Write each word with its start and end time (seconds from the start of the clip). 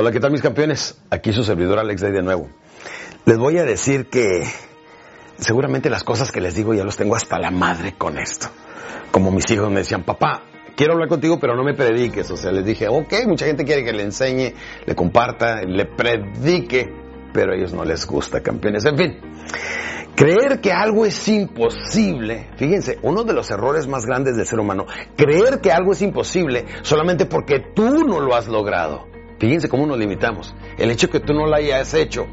Hola, 0.00 0.12
¿qué 0.12 0.20
tal 0.20 0.30
mis 0.30 0.42
campeones? 0.42 0.96
Aquí 1.10 1.32
su 1.32 1.42
servidor 1.42 1.80
Alex 1.80 2.00
Day 2.00 2.12
de 2.12 2.22
nuevo. 2.22 2.48
Les 3.24 3.36
voy 3.36 3.58
a 3.58 3.64
decir 3.64 4.08
que 4.08 4.44
seguramente 5.38 5.90
las 5.90 6.04
cosas 6.04 6.30
que 6.30 6.40
les 6.40 6.54
digo 6.54 6.72
ya 6.72 6.84
los 6.84 6.96
tengo 6.96 7.16
hasta 7.16 7.36
la 7.36 7.50
madre 7.50 7.96
con 7.98 8.16
esto. 8.16 8.46
Como 9.10 9.32
mis 9.32 9.50
hijos 9.50 9.68
me 9.72 9.80
decían, 9.80 10.04
papá, 10.04 10.44
quiero 10.76 10.92
hablar 10.92 11.08
contigo, 11.08 11.40
pero 11.40 11.56
no 11.56 11.64
me 11.64 11.74
prediques. 11.74 12.30
O 12.30 12.36
sea, 12.36 12.52
les 12.52 12.64
dije, 12.64 12.86
ok, 12.88 13.12
mucha 13.26 13.46
gente 13.46 13.64
quiere 13.64 13.82
que 13.82 13.92
le 13.92 14.04
enseñe, 14.04 14.54
le 14.86 14.94
comparta, 14.94 15.62
le 15.62 15.86
predique, 15.86 16.86
pero 17.32 17.52
a 17.52 17.56
ellos 17.56 17.72
no 17.72 17.84
les 17.84 18.06
gusta, 18.06 18.40
campeones. 18.40 18.84
En 18.84 18.96
fin, 18.96 19.18
creer 20.14 20.60
que 20.60 20.70
algo 20.70 21.06
es 21.06 21.26
imposible, 21.26 22.50
fíjense, 22.56 23.00
uno 23.02 23.24
de 23.24 23.32
los 23.32 23.50
errores 23.50 23.88
más 23.88 24.06
grandes 24.06 24.36
del 24.36 24.46
ser 24.46 24.60
humano, 24.60 24.86
creer 25.16 25.60
que 25.60 25.72
algo 25.72 25.90
es 25.90 26.02
imposible 26.02 26.66
solamente 26.82 27.26
porque 27.26 27.58
tú 27.74 28.04
no 28.04 28.20
lo 28.20 28.36
has 28.36 28.46
logrado. 28.46 29.17
Fíjense 29.38 29.68
cómo 29.68 29.86
nos 29.86 29.98
limitamos. 29.98 30.54
El 30.78 30.90
hecho 30.90 31.10
que 31.10 31.20
tú 31.20 31.32
no 31.32 31.46
lo 31.46 31.54
hayas 31.54 31.94
hecho, 31.94 32.26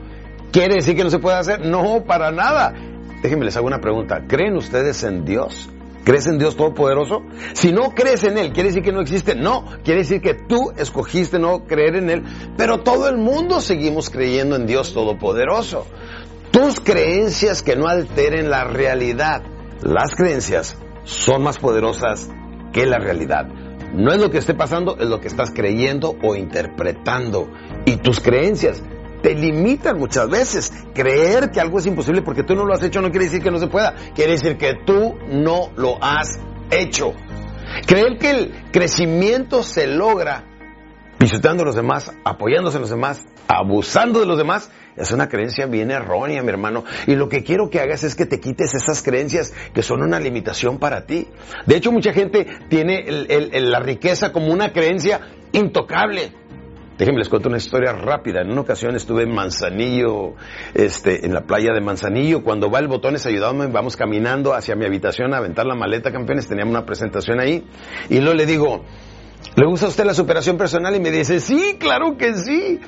¿quiere 0.51 0.75
decir 0.75 0.95
que 0.95 1.03
no 1.03 1.09
se 1.09 1.19
puede 1.19 1.37
hacer? 1.37 1.65
No, 1.65 2.03
para 2.05 2.31
nada. 2.31 2.73
Déjenme 3.21 3.45
les 3.45 3.55
hago 3.57 3.67
una 3.67 3.81
pregunta. 3.81 4.23
¿Creen 4.27 4.55
ustedes 4.55 5.03
en 5.03 5.25
Dios? 5.25 5.69
¿Crees 6.03 6.27
en 6.27 6.37
Dios 6.37 6.55
Todopoderoso? 6.55 7.23
Si 7.53 7.71
no 7.71 7.89
crees 7.89 8.23
en 8.23 8.37
Él, 8.37 8.53
¿quiere 8.53 8.69
decir 8.69 8.83
que 8.83 8.91
no 8.91 9.01
existe? 9.01 9.35
No, 9.35 9.65
quiere 9.83 10.01
decir 10.01 10.21
que 10.21 10.35
tú 10.35 10.71
escogiste 10.77 11.39
no 11.39 11.65
creer 11.65 11.95
en 11.95 12.11
Él, 12.11 12.23
pero 12.55 12.81
todo 12.81 13.09
el 13.09 13.17
mundo 13.17 13.59
seguimos 13.59 14.11
creyendo 14.11 14.55
en 14.55 14.67
Dios 14.67 14.93
Todopoderoso. 14.93 15.87
Tus 16.51 16.79
creencias 16.79 17.63
que 17.63 17.75
no 17.75 17.87
alteren 17.87 18.51
la 18.51 18.65
realidad. 18.65 19.41
Las 19.81 20.15
creencias 20.15 20.77
son 21.03 21.41
más 21.41 21.57
poderosas 21.57 22.29
que 22.71 22.85
la 22.85 22.99
realidad. 22.99 23.47
No 23.95 24.11
es 24.11 24.19
lo 24.19 24.29
que 24.29 24.39
esté 24.39 24.53
pasando, 24.53 24.97
es 24.99 25.07
lo 25.07 25.21
que 25.21 25.27
estás 25.27 25.51
creyendo 25.51 26.17
o 26.21 26.35
interpretando. 26.35 27.49
Y 27.85 27.97
tus 27.97 28.19
creencias 28.19 28.83
te 29.21 29.33
limitan 29.35 29.97
muchas 29.97 30.29
veces. 30.29 30.73
Creer 30.93 31.49
que 31.51 31.61
algo 31.61 31.79
es 31.79 31.85
imposible 31.85 32.21
porque 32.21 32.43
tú 32.43 32.55
no 32.55 32.65
lo 32.65 32.73
has 32.73 32.83
hecho 32.83 33.01
no 33.01 33.09
quiere 33.09 33.25
decir 33.25 33.41
que 33.41 33.51
no 33.51 33.57
se 33.57 33.67
pueda. 33.67 33.95
Quiere 34.13 34.33
decir 34.33 34.57
que 34.57 34.73
tú 34.85 35.15
no 35.29 35.71
lo 35.77 35.97
has 36.03 36.39
hecho. 36.71 37.13
Creer 37.87 38.17
que 38.17 38.31
el 38.31 38.53
crecimiento 38.71 39.63
se 39.63 39.87
logra 39.87 40.54
pisoteando 41.17 41.63
a 41.63 41.65
los 41.65 41.75
demás, 41.75 42.11
apoyándose 42.23 42.77
en 42.77 42.81
los 42.81 42.89
demás, 42.89 43.25
abusando 43.47 44.19
de 44.19 44.25
los 44.25 44.37
demás, 44.37 44.71
es 44.95 45.11
una 45.11 45.27
creencia 45.27 45.65
bien 45.65 45.91
errónea, 45.91 46.41
mi 46.41 46.49
hermano. 46.49 46.85
Y 47.05 47.15
lo 47.15 47.27
que 47.27 47.43
quiero 47.43 47.69
que 47.69 47.79
hagas 47.79 48.03
es 48.03 48.15
que 48.15 48.25
te 48.25 48.39
quites 48.39 48.73
esas 48.75 49.03
creencias 49.03 49.53
que 49.73 49.83
son 49.83 50.01
una 50.01 50.19
limitación 50.19 50.79
para 50.79 51.05
ti. 51.05 51.27
De 51.65 51.75
hecho, 51.75 51.91
mucha 51.91 52.13
gente 52.13 52.47
tiene 52.69 53.05
la 53.07 53.79
riqueza 53.79 54.31
como 54.31 54.53
una 54.53 54.71
creencia 54.71 55.21
intocable. 55.51 56.31
Déjenme 56.97 57.19
les 57.19 57.27
cuento 57.27 57.49
una 57.49 57.57
historia 57.57 57.91
rápida. 57.91 58.41
En 58.41 58.51
una 58.51 58.61
ocasión 58.61 58.95
estuve 58.95 59.23
en 59.23 59.35
Manzanillo, 59.35 60.35
este, 60.73 61.25
en 61.25 61.33
la 61.33 61.41
playa 61.41 61.73
de 61.73 61.81
Manzanillo. 61.81 62.41
Cuando 62.41 62.71
va 62.71 62.79
el 62.79 62.87
botones 62.87 63.25
ayudándome, 63.25 63.69
vamos 63.69 63.97
caminando 63.97 64.53
hacia 64.53 64.75
mi 64.75 64.85
habitación 64.85 65.33
a 65.33 65.37
aventar 65.37 65.65
la 65.65 65.75
maleta, 65.75 66.13
campeones. 66.13 66.47
Teníamos 66.47 66.71
una 66.71 66.85
presentación 66.85 67.41
ahí. 67.41 67.67
Y 68.09 68.21
luego 68.21 68.35
le 68.35 68.45
digo, 68.45 68.85
¿Le 69.55 69.65
gusta 69.65 69.85
a 69.85 69.89
usted 69.89 70.03
la 70.03 70.13
superación 70.13 70.57
personal? 70.57 70.95
Y 70.95 70.99
me 70.99 71.11
dice, 71.11 71.39
sí, 71.39 71.77
claro 71.79 72.17
que 72.17 72.35
sí. 72.35 72.79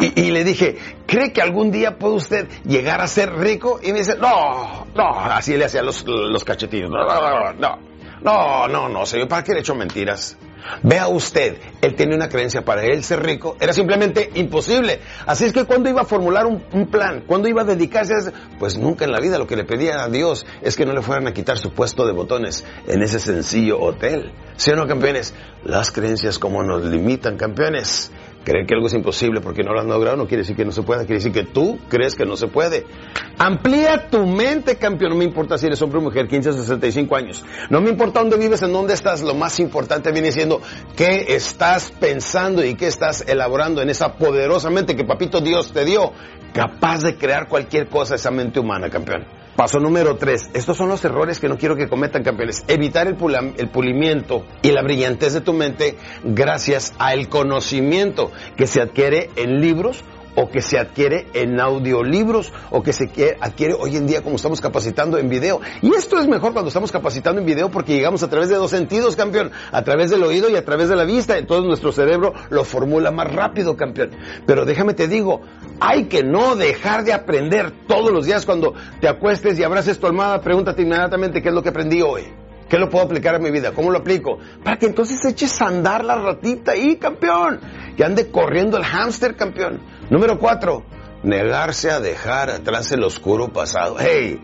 Y, 0.00 0.30
le 0.30 0.44
dije, 0.44 0.78
¿cree 1.06 1.32
que 1.32 1.42
algún 1.42 1.70
día 1.70 1.98
puede 1.98 2.14
usted 2.14 2.48
llegar 2.64 3.02
a 3.02 3.06
ser 3.06 3.34
rico? 3.34 3.80
Y 3.82 3.92
me 3.92 3.98
dice, 3.98 4.16
no, 4.16 4.86
no, 4.94 5.20
así 5.20 5.56
le 5.56 5.66
hacía 5.66 5.82
los, 5.82 6.06
los 6.06 6.42
cachetillos. 6.42 6.88
No, 6.90 7.04
no, 7.04 7.52
no, 7.52 7.78
no, 8.22 8.68
no, 8.68 8.88
no, 8.88 9.06
señor, 9.06 9.28
¿para 9.28 9.44
qué 9.44 9.52
le 9.52 9.58
he 9.58 9.60
hecho 9.60 9.74
mentiras? 9.74 10.38
Vea 10.82 11.08
usted, 11.08 11.58
él 11.80 11.94
tenía 11.94 12.16
una 12.16 12.28
creencia 12.28 12.64
para 12.64 12.84
él 12.84 13.02
ser 13.04 13.22
rico, 13.22 13.56
era 13.60 13.72
simplemente 13.72 14.30
imposible. 14.34 15.00
Así 15.26 15.44
es 15.44 15.52
que 15.52 15.64
cuando 15.64 15.88
iba 15.88 16.02
a 16.02 16.04
formular 16.04 16.46
un, 16.46 16.86
plan, 16.90 17.24
cuando 17.26 17.48
iba 17.48 17.62
a 17.62 17.64
dedicarse 17.64 18.14
a 18.14 18.32
pues 18.58 18.76
nunca 18.76 19.04
en 19.04 19.12
la 19.12 19.20
vida 19.20 19.38
lo 19.38 19.46
que 19.46 19.56
le 19.56 19.64
pedía 19.64 20.02
a 20.02 20.08
Dios 20.08 20.46
es 20.62 20.76
que 20.76 20.86
no 20.86 20.92
le 20.92 21.02
fueran 21.02 21.26
a 21.26 21.32
quitar 21.32 21.58
su 21.58 21.72
puesto 21.72 22.06
de 22.06 22.12
botones 22.12 22.64
en 22.86 23.02
ese 23.02 23.18
sencillo 23.18 23.80
hotel. 23.80 24.32
¿Sí 24.56 24.70
o 24.70 24.76
no, 24.76 24.86
campeones? 24.86 25.34
Las 25.64 25.90
creencias 25.90 26.38
como 26.38 26.62
nos 26.62 26.84
limitan, 26.84 27.36
campeones. 27.36 28.10
Creer 28.46 28.64
que 28.64 28.74
algo 28.74 28.86
es 28.86 28.94
imposible 28.94 29.40
porque 29.40 29.64
no 29.64 29.72
lo 29.72 29.80
han 29.80 29.88
logrado 29.88 30.16
no 30.16 30.28
quiere 30.28 30.42
decir 30.42 30.54
que 30.54 30.64
no 30.64 30.70
se 30.70 30.84
pueda, 30.84 31.00
quiere 31.00 31.16
decir 31.16 31.32
que 31.32 31.42
tú 31.42 31.80
crees 31.88 32.14
que 32.14 32.24
no 32.24 32.36
se 32.36 32.46
puede. 32.46 32.86
Amplía 33.38 34.08
tu 34.08 34.24
mente, 34.24 34.76
campeón. 34.76 35.10
No 35.10 35.16
me 35.16 35.24
importa 35.24 35.58
si 35.58 35.66
eres 35.66 35.82
hombre 35.82 35.98
o 35.98 36.02
mujer, 36.02 36.28
15 36.28 36.50
o 36.50 36.52
65 36.52 37.16
años. 37.16 37.44
No 37.70 37.80
me 37.80 37.90
importa 37.90 38.20
dónde 38.20 38.38
vives, 38.38 38.62
en 38.62 38.72
dónde 38.72 38.94
estás. 38.94 39.20
Lo 39.22 39.34
más 39.34 39.58
importante 39.58 40.12
viene 40.12 40.30
siendo 40.30 40.60
qué 40.94 41.26
estás 41.30 41.90
pensando 41.90 42.64
y 42.64 42.76
qué 42.76 42.86
estás 42.86 43.24
elaborando 43.26 43.82
en 43.82 43.90
esa 43.90 44.12
poderosa 44.14 44.70
mente 44.70 44.94
que 44.94 45.02
Papito 45.02 45.40
Dios 45.40 45.72
te 45.72 45.84
dio, 45.84 46.12
capaz 46.52 47.02
de 47.02 47.16
crear 47.16 47.48
cualquier 47.48 47.88
cosa 47.88 48.14
esa 48.14 48.30
mente 48.30 48.60
humana, 48.60 48.88
campeón. 48.88 49.26
Paso 49.56 49.78
número 49.80 50.16
tres. 50.16 50.50
Estos 50.52 50.76
son 50.76 50.90
los 50.90 51.02
errores 51.02 51.40
que 51.40 51.48
no 51.48 51.56
quiero 51.56 51.76
que 51.76 51.88
cometan 51.88 52.22
campeones. 52.22 52.62
Evitar 52.68 53.06
el, 53.06 53.16
el 53.56 53.68
pulimiento 53.70 54.44
y 54.60 54.70
la 54.70 54.82
brillantez 54.82 55.32
de 55.32 55.40
tu 55.40 55.54
mente 55.54 55.96
gracias 56.24 56.92
al 56.98 57.30
conocimiento 57.30 58.30
que 58.56 58.66
se 58.66 58.82
adquiere 58.82 59.30
en 59.36 59.62
libros 59.62 60.04
o 60.36 60.48
que 60.48 60.62
se 60.62 60.78
adquiere 60.78 61.26
en 61.32 61.58
audiolibros 61.60 62.52
o 62.70 62.82
que 62.82 62.92
se 62.92 63.10
adquiere 63.40 63.74
hoy 63.74 63.96
en 63.96 64.06
día 64.06 64.22
como 64.22 64.36
estamos 64.36 64.60
capacitando 64.60 65.18
en 65.18 65.28
video. 65.28 65.60
Y 65.82 65.94
esto 65.94 66.18
es 66.20 66.28
mejor 66.28 66.52
cuando 66.52 66.68
estamos 66.68 66.92
capacitando 66.92 67.40
en 67.40 67.46
video 67.46 67.70
porque 67.70 67.94
llegamos 67.94 68.22
a 68.22 68.28
través 68.28 68.48
de 68.48 68.56
dos 68.56 68.70
sentidos, 68.70 69.16
campeón, 69.16 69.50
a 69.72 69.82
través 69.82 70.10
del 70.10 70.22
oído 70.22 70.48
y 70.48 70.56
a 70.56 70.64
través 70.64 70.88
de 70.88 70.96
la 70.96 71.04
vista. 71.04 71.38
Entonces 71.38 71.66
nuestro 71.66 71.90
cerebro 71.90 72.34
lo 72.50 72.64
formula 72.64 73.10
más 73.10 73.32
rápido, 73.32 73.76
campeón. 73.76 74.10
Pero 74.46 74.64
déjame 74.64 74.94
te 74.94 75.08
digo, 75.08 75.40
hay 75.80 76.04
que 76.04 76.22
no 76.22 76.54
dejar 76.54 77.04
de 77.04 77.12
aprender 77.12 77.72
todos 77.86 78.12
los 78.12 78.26
días 78.26 78.46
cuando 78.46 78.74
te 79.00 79.08
acuestes 79.08 79.58
y 79.58 79.64
abraces 79.64 79.98
tu 79.98 80.06
almohada, 80.06 80.40
pregúntate 80.40 80.82
inmediatamente 80.82 81.42
qué 81.42 81.48
es 81.48 81.54
lo 81.54 81.62
que 81.62 81.70
aprendí 81.70 82.02
hoy. 82.02 82.24
¿Qué 82.68 82.78
lo 82.78 82.90
puedo 82.90 83.04
aplicar 83.04 83.36
a 83.36 83.38
mi 83.38 83.50
vida? 83.50 83.72
¿Cómo 83.72 83.90
lo 83.90 83.98
aplico? 83.98 84.38
Para 84.64 84.76
que 84.76 84.86
entonces 84.86 85.24
eches 85.24 85.60
a 85.62 85.68
andar 85.68 86.04
la 86.04 86.16
ratita 86.16 86.72
ahí, 86.72 86.96
campeón. 86.96 87.60
Que 87.96 88.04
ande 88.04 88.28
corriendo 88.30 88.76
el 88.76 88.84
hámster, 88.84 89.36
campeón. 89.36 89.80
Número 90.08 90.38
cuatro, 90.38 90.84
negarse 91.22 91.90
a 91.90 92.00
dejar 92.00 92.50
atrás 92.50 92.92
el 92.92 93.02
oscuro 93.02 93.48
pasado. 93.48 93.96
Hey, 93.98 94.40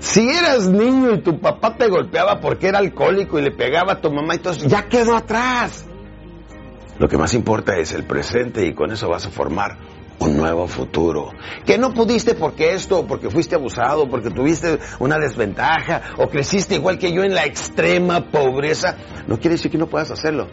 si 0.00 0.28
eras 0.28 0.68
niño 0.68 1.14
y 1.14 1.20
tu 1.22 1.38
papá 1.38 1.76
te 1.76 1.88
golpeaba 1.88 2.40
porque 2.40 2.68
era 2.68 2.78
alcohólico 2.78 3.38
y 3.38 3.42
le 3.42 3.52
pegaba 3.52 3.94
a 3.94 4.00
tu 4.00 4.10
mamá 4.10 4.34
y 4.34 4.38
todo 4.38 4.52
eso, 4.52 4.66
ya 4.66 4.88
quedó 4.88 5.16
atrás. 5.16 5.86
Lo 6.98 7.08
que 7.08 7.18
más 7.18 7.34
importa 7.34 7.76
es 7.76 7.92
el 7.92 8.04
presente 8.04 8.66
y 8.66 8.74
con 8.74 8.92
eso 8.92 9.08
vas 9.08 9.26
a 9.26 9.30
formar 9.30 9.78
un 10.18 10.36
nuevo 10.36 10.66
futuro. 10.66 11.30
Que 11.64 11.78
no 11.78 11.92
pudiste 11.92 12.34
porque 12.34 12.74
esto, 12.74 13.06
porque 13.06 13.30
fuiste 13.30 13.54
abusado, 13.54 14.08
porque 14.08 14.30
tuviste 14.30 14.78
una 14.98 15.18
desventaja, 15.18 16.02
o 16.18 16.28
creciste 16.28 16.76
igual 16.76 16.98
que 16.98 17.12
yo 17.12 17.22
en 17.22 17.34
la 17.34 17.44
extrema 17.44 18.30
pobreza, 18.30 18.96
no 19.26 19.38
quiere 19.38 19.56
decir 19.56 19.70
que 19.70 19.78
no 19.78 19.88
puedas 19.88 20.10
hacerlo. 20.10 20.48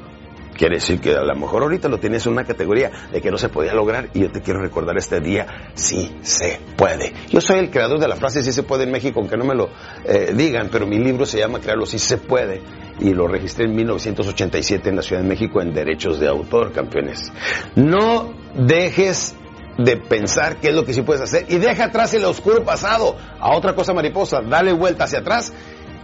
Quiere 0.61 0.75
decir 0.75 1.01
que 1.01 1.15
a 1.15 1.23
lo 1.23 1.35
mejor 1.35 1.63
ahorita 1.63 1.89
lo 1.89 1.97
tienes 1.97 2.23
en 2.27 2.33
una 2.33 2.43
categoría 2.43 2.91
de 3.11 3.19
que 3.19 3.31
no 3.31 3.39
se 3.39 3.49
podía 3.49 3.73
lograr 3.73 4.11
y 4.13 4.19
yo 4.19 4.31
te 4.31 4.41
quiero 4.41 4.61
recordar 4.61 4.95
este 4.95 5.19
día, 5.19 5.47
sí 5.73 6.15
se 6.21 6.59
puede. 6.77 7.13
Yo 7.31 7.41
soy 7.41 7.57
el 7.57 7.71
creador 7.71 7.99
de 7.99 8.07
la 8.07 8.15
frase 8.15 8.43
sí 8.43 8.53
se 8.53 8.61
puede 8.61 8.83
en 8.83 8.91
México, 8.91 9.19
aunque 9.19 9.37
no 9.37 9.43
me 9.43 9.55
lo 9.55 9.69
eh, 10.05 10.33
digan, 10.35 10.69
pero 10.71 10.85
mi 10.85 10.99
libro 10.99 11.25
se 11.25 11.39
llama 11.39 11.59
Crearlo 11.59 11.87
sí 11.87 11.97
se 11.97 12.19
puede 12.19 12.61
y 12.99 13.11
lo 13.11 13.27
registré 13.27 13.65
en 13.65 13.75
1987 13.75 14.87
en 14.87 14.97
la 14.97 15.01
Ciudad 15.01 15.23
de 15.23 15.27
México 15.27 15.63
en 15.63 15.73
derechos 15.73 16.19
de 16.19 16.27
autor, 16.27 16.71
campeones. 16.71 17.33
No 17.73 18.31
dejes 18.53 19.35
de 19.79 19.97
pensar 19.97 20.57
qué 20.57 20.67
es 20.67 20.75
lo 20.75 20.85
que 20.85 20.93
sí 20.93 21.01
puedes 21.01 21.23
hacer 21.23 21.45
y 21.49 21.57
deja 21.57 21.85
atrás 21.85 22.13
el 22.13 22.23
oscuro 22.25 22.63
pasado 22.63 23.15
a 23.39 23.57
otra 23.57 23.73
cosa 23.73 23.93
mariposa, 23.93 24.41
dale 24.47 24.73
vuelta 24.73 25.05
hacia 25.05 25.19
atrás 25.21 25.51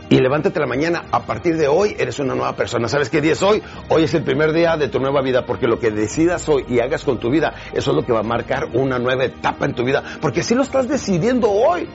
y 0.09 0.19
levántate 0.19 0.59
la 0.59 0.67
mañana. 0.67 1.05
A 1.11 1.25
partir 1.25 1.57
de 1.57 1.67
hoy 1.67 1.95
eres 1.97 2.19
una 2.19 2.35
nueva 2.35 2.55
persona. 2.55 2.87
¿Sabes 2.87 3.09
qué 3.09 3.21
día 3.21 3.33
es 3.33 3.43
hoy? 3.43 3.61
Hoy 3.89 4.03
es 4.03 4.13
el 4.13 4.23
primer 4.23 4.53
día 4.53 4.77
de 4.77 4.87
tu 4.89 4.99
nueva 4.99 5.21
vida 5.21 5.45
porque 5.45 5.67
lo 5.67 5.79
que 5.79 5.91
decidas 5.91 6.47
hoy 6.49 6.65
y 6.67 6.79
hagas 6.79 7.03
con 7.03 7.19
tu 7.19 7.29
vida, 7.29 7.53
eso 7.73 7.91
es 7.91 7.95
lo 7.95 8.05
que 8.05 8.13
va 8.13 8.19
a 8.19 8.23
marcar 8.23 8.69
una 8.73 8.99
nueva 8.99 9.25
etapa 9.25 9.65
en 9.65 9.73
tu 9.73 9.83
vida 9.83 10.03
porque 10.21 10.43
si 10.43 10.55
lo 10.55 10.63
estás 10.63 10.87
decidiendo 10.87 11.49
hoy. 11.51 11.87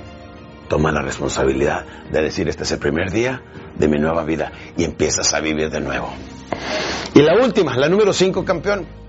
Toma 0.69 0.91
la 0.91 1.03
responsabilidad 1.03 1.85
de 2.11 2.23
decir 2.23 2.49
este 2.49 2.63
es 2.63 2.73
el 2.73 2.79
primer 2.79 3.11
día 3.11 3.43
de 3.77 3.89
mi 3.89 3.99
nueva 3.99 4.25
vida 4.25 4.53
y 4.77 4.85
empiezas 4.85 5.35
a 5.35 5.41
vivir 5.41 5.71
de 5.71 5.81
nuevo. 5.81 6.09
Y 7.15 7.21
la 7.21 7.35
última, 7.43 7.77
la 7.77 7.89
número 7.89 8.13
5, 8.13 8.45
campeón 8.45 9.02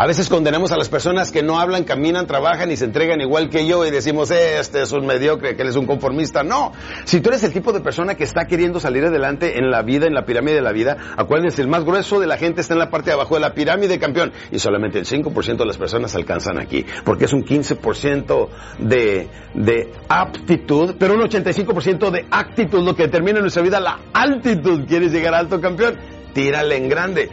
a 0.00 0.06
veces 0.06 0.30
condenamos 0.30 0.72
a 0.72 0.78
las 0.78 0.88
personas 0.88 1.30
que 1.30 1.42
no 1.42 1.60
hablan, 1.60 1.84
caminan, 1.84 2.26
trabajan 2.26 2.70
y 2.70 2.76
se 2.78 2.86
entregan 2.86 3.20
igual 3.20 3.50
que 3.50 3.66
yo 3.66 3.84
y 3.84 3.90
decimos, 3.90 4.30
este 4.30 4.80
es 4.80 4.92
un 4.92 5.04
mediocre, 5.04 5.54
que 5.56 5.60
él 5.60 5.68
es 5.68 5.76
un 5.76 5.84
conformista. 5.84 6.42
No, 6.42 6.72
si 7.04 7.20
tú 7.20 7.28
eres 7.28 7.44
el 7.44 7.52
tipo 7.52 7.70
de 7.70 7.80
persona 7.80 8.14
que 8.14 8.24
está 8.24 8.46
queriendo 8.46 8.80
salir 8.80 9.04
adelante 9.04 9.58
en 9.58 9.70
la 9.70 9.82
vida, 9.82 10.06
en 10.06 10.14
la 10.14 10.24
pirámide 10.24 10.54
de 10.54 10.62
la 10.62 10.72
vida, 10.72 10.96
acuérdense, 11.18 11.60
el 11.60 11.68
más 11.68 11.84
grueso 11.84 12.18
de 12.18 12.26
la 12.26 12.38
gente 12.38 12.62
está 12.62 12.72
en 12.72 12.78
la 12.78 12.88
parte 12.88 13.10
de 13.10 13.12
abajo 13.12 13.34
de 13.34 13.42
la 13.42 13.52
pirámide, 13.52 13.98
campeón, 13.98 14.32
y 14.50 14.58
solamente 14.58 14.98
el 14.98 15.04
5% 15.04 15.58
de 15.58 15.66
las 15.66 15.76
personas 15.76 16.14
alcanzan 16.14 16.58
aquí, 16.58 16.86
porque 17.04 17.26
es 17.26 17.34
un 17.34 17.44
15% 17.44 18.48
de, 18.78 19.28
de 19.52 19.92
aptitud, 20.08 20.94
pero 20.98 21.12
un 21.12 21.20
85% 21.20 22.10
de 22.10 22.24
actitud, 22.30 22.82
lo 22.82 22.96
que 22.96 23.02
determina 23.02 23.36
en 23.36 23.42
nuestra 23.42 23.62
vida 23.62 23.78
la 23.78 24.00
altitud. 24.14 24.86
¿Quieres 24.88 25.12
llegar 25.12 25.34
alto, 25.34 25.60
campeón? 25.60 25.98
Tírale 26.32 26.76
en 26.76 26.88
grande. 26.88 27.28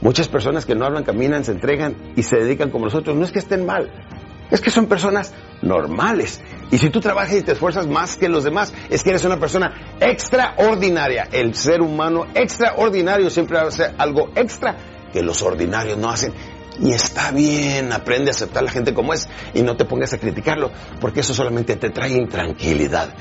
Muchas 0.00 0.28
personas 0.28 0.64
que 0.64 0.74
no 0.74 0.84
hablan, 0.84 1.04
caminan, 1.04 1.44
se 1.44 1.52
entregan 1.52 1.96
y 2.16 2.22
se 2.22 2.36
dedican 2.36 2.70
como 2.70 2.84
nosotros. 2.84 3.16
No 3.16 3.24
es 3.24 3.32
que 3.32 3.40
estén 3.40 3.66
mal, 3.66 3.90
es 4.50 4.60
que 4.60 4.70
son 4.70 4.86
personas 4.86 5.32
normales. 5.60 6.40
Y 6.70 6.78
si 6.78 6.90
tú 6.90 7.00
trabajas 7.00 7.34
y 7.34 7.42
te 7.42 7.52
esfuerzas 7.52 7.86
más 7.86 8.16
que 8.16 8.28
los 8.28 8.44
demás, 8.44 8.72
es 8.90 9.02
que 9.02 9.10
eres 9.10 9.24
una 9.24 9.38
persona 9.38 9.96
extraordinaria. 10.00 11.28
El 11.32 11.54
ser 11.54 11.80
humano 11.80 12.26
extraordinario 12.34 13.30
siempre 13.30 13.58
hace 13.58 13.92
algo 13.98 14.30
extra 14.34 14.76
que 15.12 15.22
los 15.22 15.42
ordinarios 15.42 15.98
no 15.98 16.10
hacen. 16.10 16.32
Y 16.80 16.92
está 16.92 17.32
bien, 17.32 17.92
aprende 17.92 18.30
a 18.30 18.32
aceptar 18.32 18.62
a 18.62 18.66
la 18.66 18.70
gente 18.70 18.94
como 18.94 19.12
es 19.12 19.28
y 19.52 19.62
no 19.62 19.76
te 19.76 19.84
pongas 19.84 20.12
a 20.12 20.18
criticarlo, 20.18 20.70
porque 21.00 21.20
eso 21.20 21.34
solamente 21.34 21.74
te 21.74 21.90
trae 21.90 22.12
intranquilidad. 22.12 23.14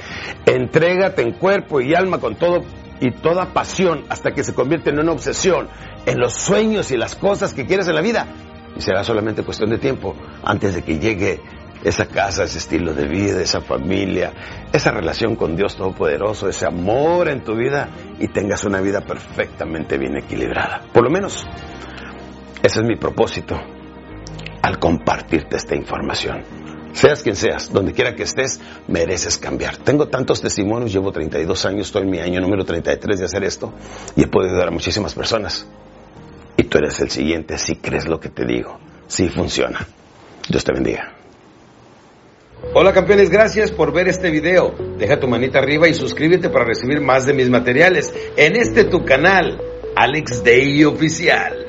Entrégate 0.45 1.23
en 1.23 1.31
cuerpo 1.33 1.81
y 1.81 1.95
alma 1.95 2.19
con 2.19 2.35
todo 2.35 2.63
y 2.99 3.11
toda 3.11 3.53
pasión 3.53 4.05
hasta 4.09 4.31
que 4.31 4.43
se 4.43 4.53
convierte 4.53 4.89
en 4.89 4.99
una 4.99 5.11
obsesión, 5.11 5.67
en 6.05 6.19
los 6.19 6.33
sueños 6.33 6.91
y 6.91 6.97
las 6.97 7.15
cosas 7.15 7.53
que 7.53 7.65
quieres 7.65 7.87
en 7.87 7.95
la 7.95 8.01
vida. 8.01 8.27
Y 8.75 8.81
será 8.81 9.03
solamente 9.03 9.43
cuestión 9.43 9.69
de 9.69 9.77
tiempo 9.77 10.15
antes 10.43 10.75
de 10.75 10.83
que 10.83 10.99
llegue 10.99 11.41
esa 11.83 12.07
casa, 12.07 12.43
ese 12.43 12.57
estilo 12.57 12.93
de 12.93 13.07
vida, 13.07 13.41
esa 13.41 13.61
familia, 13.61 14.33
esa 14.73 14.91
relación 14.91 15.35
con 15.35 15.55
Dios 15.55 15.75
Todopoderoso, 15.75 16.49
ese 16.49 16.65
amor 16.65 17.29
en 17.29 17.43
tu 17.43 17.55
vida 17.55 17.89
y 18.19 18.27
tengas 18.27 18.63
una 18.65 18.81
vida 18.81 19.01
perfectamente 19.01 19.97
bien 19.97 20.17
equilibrada. 20.17 20.81
Por 20.91 21.03
lo 21.03 21.09
menos, 21.09 21.45
ese 22.63 22.79
es 22.79 22.85
mi 22.85 22.95
propósito 22.95 23.59
al 24.61 24.79
compartirte 24.79 25.55
esta 25.55 25.75
información. 25.75 26.56
Seas 26.97 27.21
quien 27.21 27.35
seas, 27.35 27.71
donde 27.71 27.93
quiera 27.93 28.15
que 28.15 28.23
estés, 28.23 28.59
mereces 28.87 29.37
cambiar. 29.37 29.77
Tengo 29.77 30.07
tantos 30.07 30.41
testimonios, 30.41 30.91
llevo 30.91 31.11
32 31.11 31.65
años, 31.67 31.85
estoy 31.85 32.01
en 32.01 32.09
mi 32.09 32.17
año 32.17 32.41
número 32.41 32.65
33 32.65 33.19
de 33.19 33.25
hacer 33.25 33.43
esto 33.43 33.71
y 34.15 34.23
he 34.23 34.27
podido 34.27 34.53
ayudar 34.53 34.69
a 34.69 34.71
muchísimas 34.71 35.13
personas. 35.13 35.67
Y 36.57 36.63
tú 36.63 36.79
eres 36.79 36.99
el 36.99 37.11
siguiente 37.11 37.59
si 37.59 37.75
crees 37.75 38.07
lo 38.07 38.19
que 38.19 38.29
te 38.29 38.47
digo, 38.47 38.79
si 39.05 39.29
funciona. 39.29 39.87
Dios 40.49 40.63
te 40.63 40.73
bendiga. 40.73 41.13
Hola 42.73 42.91
campeones, 42.93 43.29
gracias 43.29 43.69
por 43.69 43.93
ver 43.93 44.07
este 44.07 44.31
video. 44.31 44.73
Deja 44.97 45.19
tu 45.19 45.27
manita 45.27 45.59
arriba 45.59 45.87
y 45.87 45.93
suscríbete 45.93 46.49
para 46.49 46.65
recibir 46.65 46.99
más 46.99 47.27
de 47.27 47.33
mis 47.33 47.47
materiales 47.47 48.11
en 48.35 48.55
este 48.55 48.85
tu 48.85 49.05
canal, 49.05 49.61
Alex 49.95 50.43
Day 50.43 50.83
Oficial. 50.83 51.66